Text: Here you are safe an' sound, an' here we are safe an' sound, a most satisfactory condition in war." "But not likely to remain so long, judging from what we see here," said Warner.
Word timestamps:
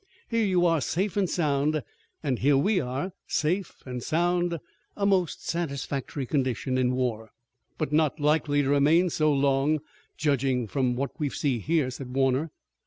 Here 0.29 0.43
you 0.47 0.65
are 0.65 0.81
safe 0.81 1.15
an' 1.15 1.27
sound, 1.27 1.83
an' 2.23 2.37
here 2.37 2.57
we 2.57 2.79
are 2.79 3.13
safe 3.27 3.83
an' 3.85 3.99
sound, 4.01 4.57
a 4.97 5.05
most 5.05 5.47
satisfactory 5.47 6.25
condition 6.25 6.75
in 6.75 6.95
war." 6.95 7.29
"But 7.77 7.91
not 7.93 8.19
likely 8.19 8.63
to 8.63 8.69
remain 8.69 9.11
so 9.11 9.31
long, 9.31 9.79
judging 10.17 10.65
from 10.65 10.95
what 10.95 11.11
we 11.19 11.29
see 11.29 11.59
here," 11.59 11.91
said 11.91 12.15
Warner. 12.15 12.49